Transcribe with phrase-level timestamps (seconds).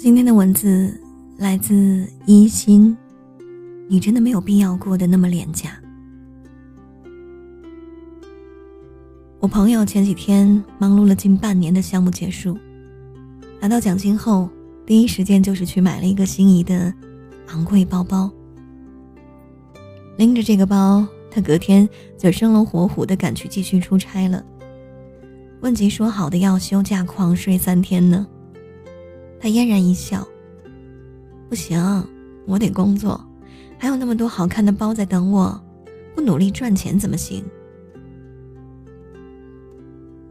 [0.00, 0.96] 今天的文字
[1.38, 2.96] 来自一心，
[3.88, 5.70] 你真的没有必要过得那么廉价。
[9.40, 12.56] 我朋友前几天忙碌了近半年的项目结束，
[13.60, 14.48] 拿到奖金后，
[14.86, 16.94] 第一时间就是去买了一个心仪的
[17.48, 18.30] 昂贵包包。
[20.16, 24.44] 拎着这个包，他隔天就生龙活虎的赶去继续出差了。
[25.60, 28.24] 问及说好的要休假狂睡三天呢？
[29.40, 30.26] 他嫣然一笑
[31.48, 31.80] ：“不行，
[32.46, 33.24] 我得工作，
[33.78, 35.60] 还有那么多好看的包在等我，
[36.14, 37.44] 不努力赚钱怎么行？”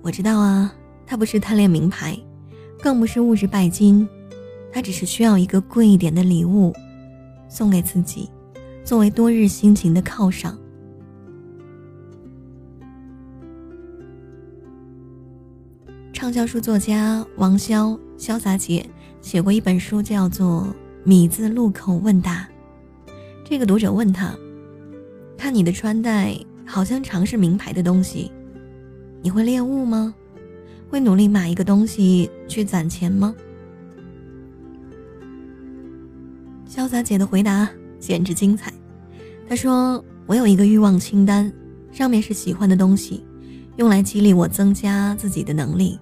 [0.04, 0.74] 我知道啊，
[1.06, 2.18] 他不是贪恋名牌，
[2.82, 4.08] 更不是物质拜金，
[4.72, 6.74] 他只是需要一个贵一点的礼物，
[7.48, 8.30] 送给自己，
[8.84, 10.58] 作为多日辛勤的犒赏。
[16.14, 18.86] 畅销书作家王潇潇洒姐。
[19.28, 20.62] 写过一本书，叫做
[21.04, 22.48] 《米字路口问答》。
[23.44, 24.34] 这个读者问他
[25.38, 26.34] ：“看你的穿戴，
[26.66, 28.32] 好像常是名牌的东西，
[29.22, 30.16] 你会恋物吗？
[30.90, 33.36] 会努力买一个东西去攒钱吗？”
[36.66, 38.72] 潇洒姐的回答简直精彩。
[39.50, 41.52] 她说：“我有一个欲望清单，
[41.92, 43.26] 上面是喜欢的东西，
[43.76, 46.00] 用来激励我增加自己的能力，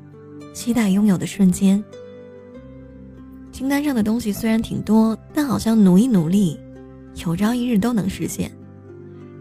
[0.53, 1.83] 期待拥有的瞬间。”
[3.55, 6.59] 清单上的东西虽然挺多，但好像努一努力，
[7.25, 8.51] 有朝一日都能实现。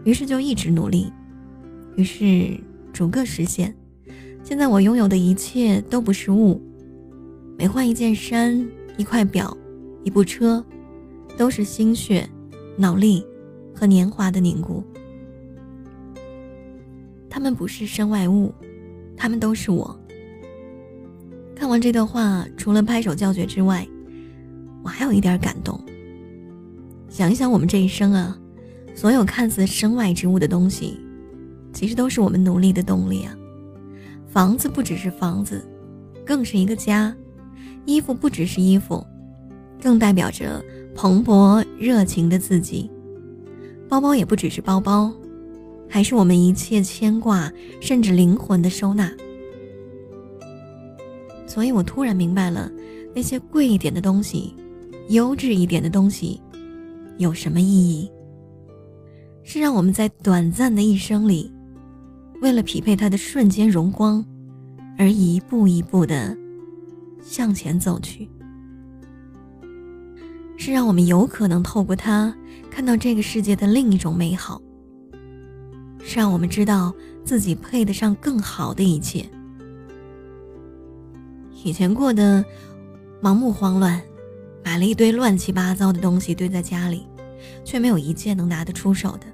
[0.05, 1.11] 于是就一直努力，
[1.97, 2.57] 于是
[2.93, 3.75] 逐个实现。
[4.41, 6.61] 现在我拥有的一切都不是物，
[7.57, 9.57] 每换一件衫、一块表、
[10.05, 10.63] 一部车，
[11.37, 12.25] 都是心血、
[12.77, 13.21] 脑力
[13.75, 14.81] 和年华的凝固。
[17.29, 18.53] 他们不是身外物，
[19.17, 19.99] 他们都是我。
[21.53, 23.85] 看完这段话，除了拍手叫绝之外，
[24.85, 25.79] 我还有一点感动。
[27.09, 28.37] 想一想，我们这一生啊，
[28.93, 30.99] 所有看似身外之物的东西，
[31.73, 33.35] 其实都是我们努力的动力啊。
[34.27, 35.65] 房子不只是房子，
[36.23, 37.11] 更是一个家；
[37.85, 39.03] 衣服不只是衣服，
[39.81, 40.63] 更代表着
[40.93, 42.87] 蓬勃热情的自己；
[43.89, 45.11] 包包也不只是包包，
[45.89, 47.51] 还是我们一切牵挂
[47.81, 49.11] 甚至灵魂的收纳。
[51.47, 52.71] 所以我突然明白了，
[53.15, 54.53] 那些贵一点的东西。
[55.09, 56.41] 优质一点的东西
[57.17, 58.11] 有什么意义？
[59.43, 61.53] 是让我们在短暂的一生里，
[62.41, 64.25] 为了匹配它的瞬间荣光，
[64.97, 66.35] 而一步一步的
[67.21, 68.27] 向前走去。
[70.57, 72.35] 是让我们有可能透过它
[72.71, 74.59] 看到这个世界的另一种美好。
[75.99, 76.91] 是让我们知道
[77.23, 79.23] 自己配得上更好的一切。
[81.63, 82.43] 以前过得
[83.21, 84.01] 盲目慌乱。
[84.65, 87.05] 买了一堆乱七八糟的东西堆在家里，
[87.63, 89.27] 却没有一件能拿得出手的。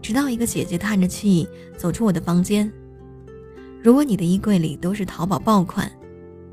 [0.00, 2.72] 直到一个姐姐叹着气走出我的房间。
[3.82, 5.92] 如果你的衣柜里都是淘宝爆款，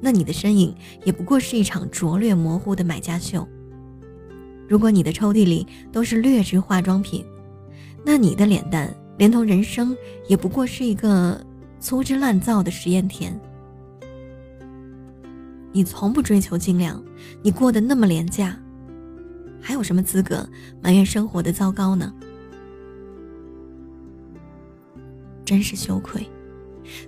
[0.01, 0.75] 那你的身影
[1.06, 3.47] 也不过是一场拙劣模糊的买家秀。
[4.67, 7.25] 如果你的抽屉里都是劣质化妆品，
[8.03, 9.95] 那你的脸蛋连同人生
[10.28, 11.41] 也不过是一个
[11.79, 13.40] 粗制滥造的实验田。
[15.73, 17.03] 你从不追求精良，
[17.41, 18.57] 你过得那么廉价，
[19.59, 20.47] 还有什么资格
[20.81, 22.13] 埋怨生活的糟糕呢？
[25.44, 26.25] 真是羞愧，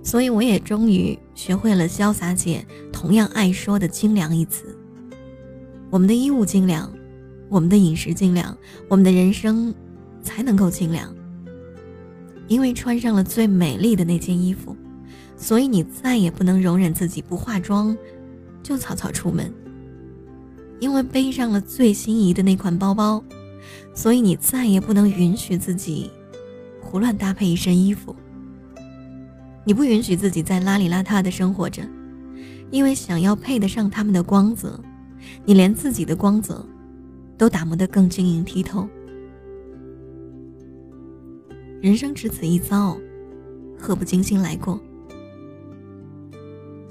[0.04, 4.76] 所以我也终于学会了潇洒姐同样爱说的“精良”一词。
[5.90, 6.92] 我们的衣物精良，
[7.48, 8.58] 我们的饮食精良，
[8.90, 9.74] 我们的人生
[10.22, 11.16] 才能够精良。
[12.48, 14.76] 因为穿上了最美丽的那件衣服，
[15.38, 17.96] 所以你再也不能容忍自己不化妆。
[18.66, 19.54] 就草草出门，
[20.80, 23.24] 因为背上了最心仪的那款包包，
[23.94, 26.10] 所以你再也不能允许自己
[26.82, 28.16] 胡乱搭配一身衣服。
[29.66, 31.84] 你不允许自己再邋里邋遢的生活着，
[32.72, 34.80] 因为想要配得上他们的光泽，
[35.46, 36.66] 你连自己的光泽
[37.38, 38.90] 都打磨得更晶莹剔透。
[41.82, 42.98] 人生只此一遭，
[43.78, 44.82] 何不精心来过？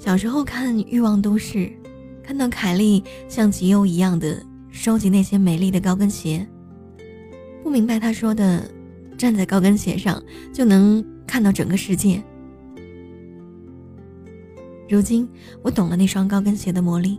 [0.05, 1.61] 小时候看《欲望都市》，
[2.23, 4.39] 看到凯莉像集邮一样的
[4.71, 6.47] 收集那些美丽的高跟鞋，
[7.63, 8.71] 不明白他说的
[9.17, 10.23] “站在高跟鞋上
[10.53, 12.23] 就能看到整个世界”。
[14.91, 15.27] 如今
[15.63, 17.19] 我懂了那双高跟鞋的魔力，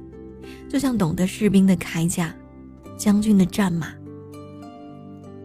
[0.69, 2.31] 就像懂得士兵的铠甲、
[2.95, 3.87] 将军的战马。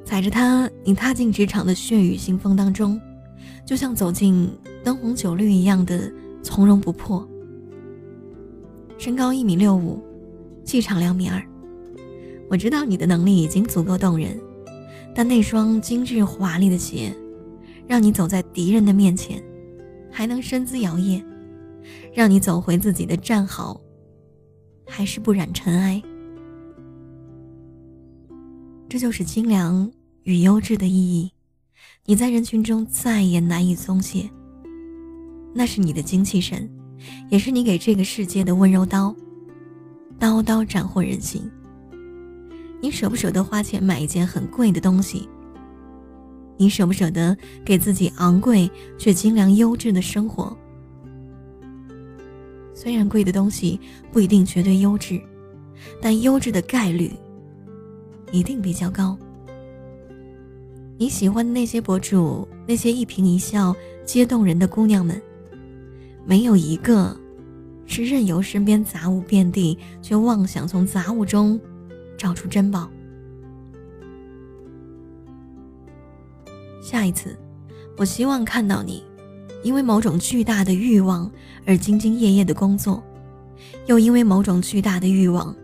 [0.04, 3.00] 踩着它，你踏进职场的血雨腥风当中，
[3.64, 4.46] 就像走进
[4.84, 7.26] 灯红酒绿一样的从容不迫。
[8.98, 10.02] 身高一米六五，
[10.64, 11.42] 气场两米二。
[12.50, 14.38] 我知道你的能力已经足够动人，
[15.14, 17.14] 但那双精致华丽的鞋，
[17.86, 19.42] 让你走在敌人的面前，
[20.10, 21.24] 还能身姿摇曳，
[22.12, 23.80] 让你走回自己的战壕，
[24.86, 26.02] 还是不染尘埃。
[28.88, 29.90] 这就是清凉
[30.24, 31.30] 与优质的意义。
[32.04, 34.28] 你在人群中再也难以松懈。
[35.52, 36.68] 那是你的精气神，
[37.28, 39.14] 也是你给这个世界的温柔刀，
[40.18, 41.42] 刀刀斩获人心。
[42.80, 45.28] 你舍不舍得花钱买一件很贵的东西？
[46.56, 50.56] 你舍不舍得给自己昂贵却精良优质的生活？
[52.74, 53.78] 虽然贵的东西
[54.12, 55.20] 不一定绝对优质，
[56.00, 57.10] 但优质的概率
[58.30, 59.18] 一定比较高。
[60.96, 63.74] 你喜欢的那些博主，那些一颦一笑
[64.04, 65.20] 皆动人的姑娘们，
[66.24, 67.16] 没有一个
[67.86, 71.60] 是任由身边杂物遍地，却妄想从杂物中。
[72.18, 72.86] 找出珍宝。
[76.82, 77.34] 下一次，
[77.96, 79.02] 我希望看到你，
[79.62, 81.32] 因为某种巨大的欲望
[81.64, 83.02] 而兢兢业业的工作，
[83.86, 85.56] 又因为某种巨大的欲望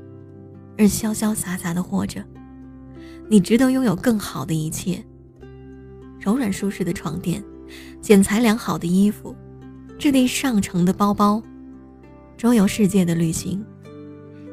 [0.79, 2.25] 而潇潇洒洒的活着。
[3.29, 5.05] 你值得拥有更好的一切：
[6.19, 7.45] 柔软舒适的床垫，
[8.01, 9.37] 剪裁良好的衣服，
[9.99, 11.43] 质地上乘的包包，
[12.37, 13.65] 周游世界的旅行，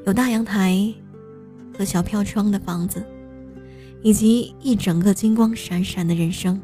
[0.06, 0.94] 有大阳台。
[1.76, 3.04] 和小飘窗的房子，
[4.04, 6.62] 以及一整个金光闪闪的人生，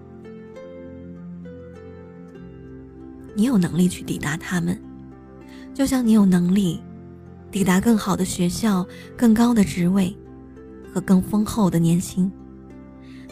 [3.34, 4.80] 你有能力去抵达他们，
[5.74, 6.80] 就像你有能力
[7.50, 8.86] 抵达更好的学校、
[9.18, 10.16] 更高的职位
[10.94, 12.32] 和更丰厚的年薪。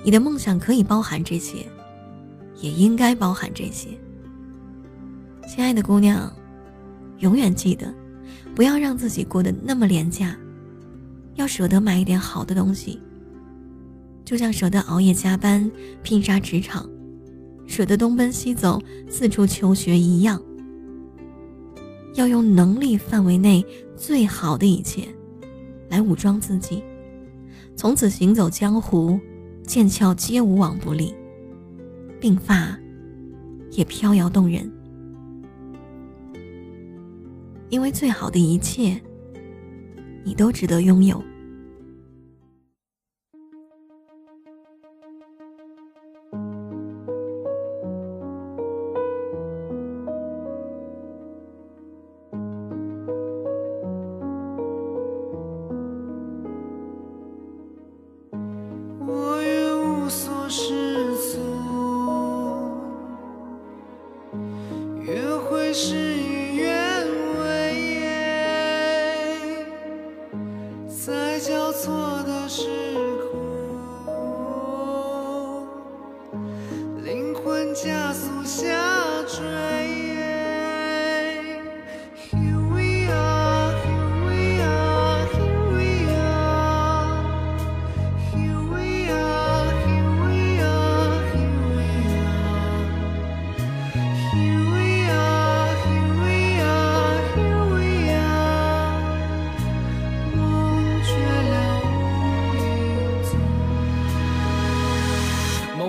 [0.03, 1.63] 你的梦想可以包含这些，
[2.59, 3.89] 也应该包含这些。
[5.47, 6.29] 亲爱的姑娘，
[7.19, 7.91] 永远记得，
[8.53, 10.35] 不要让自己过得那么廉价。
[11.35, 13.01] 要舍得买一点好的东西，
[14.25, 15.71] 就像舍得熬夜加班
[16.03, 16.87] 拼杀职场，
[17.65, 20.39] 舍得东奔西走四处求学一样。
[22.15, 23.65] 要用能力范围内
[23.95, 25.07] 最好的一切，
[25.87, 26.83] 来武装自己，
[27.73, 29.17] 从此行走江湖，
[29.65, 31.15] 剑鞘皆无往不利，
[32.19, 32.77] 鬓发
[33.71, 34.69] 也飘摇动人。
[37.69, 39.01] 因为最好的一切。
[40.27, 41.23] 你都值得拥有。
[77.83, 78.96] 灵魂加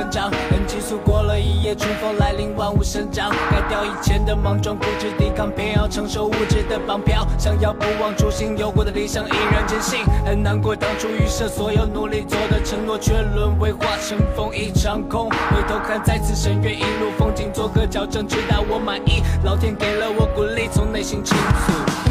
[0.00, 3.30] 成长，很急速过了一夜，春风来临，万物生长。
[3.50, 7.26] 改掉以前的莽撞，固执抵抗，偏要承受物质的绑票。
[7.38, 10.00] 想要不忘初心，有过的理想依然坚信。
[10.24, 15.28] 很难过当初预设所有努力做的承诺，却沦为化成风一场空。
[15.28, 19.22] 回头看再次审阅，一路风景做个矫正，直到我满意。
[19.44, 22.09] 老天给了我鼓励，从内心倾诉。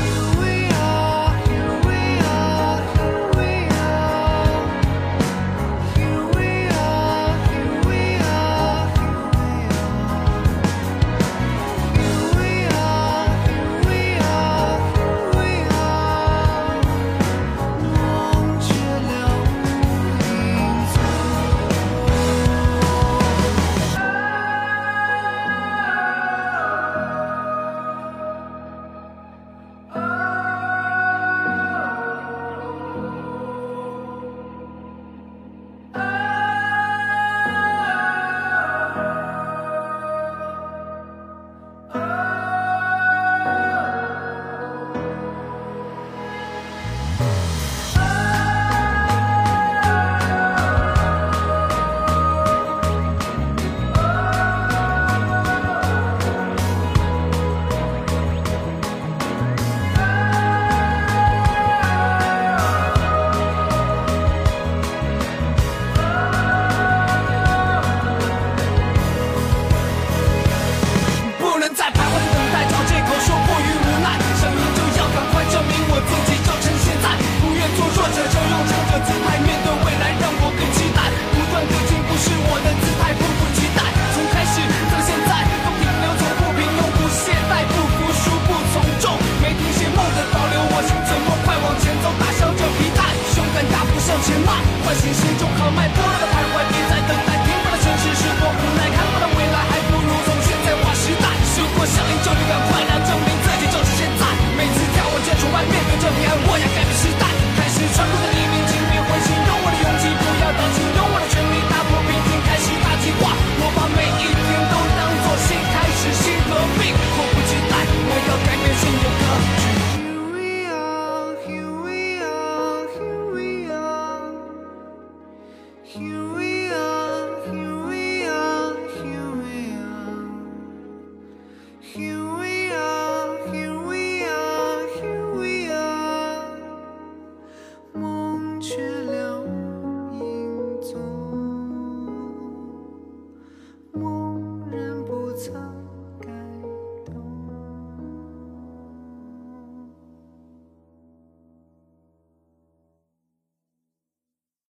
[131.95, 132.28] you